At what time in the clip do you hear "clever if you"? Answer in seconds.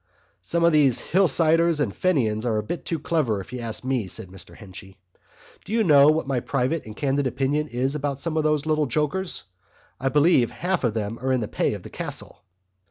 2.97-3.59